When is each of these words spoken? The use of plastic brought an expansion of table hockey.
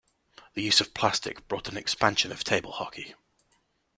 The 0.55 0.63
use 0.63 0.81
of 0.81 0.95
plastic 0.95 1.47
brought 1.47 1.69
an 1.69 1.77
expansion 1.77 2.31
of 2.31 2.43
table 2.43 2.71
hockey. 2.71 3.13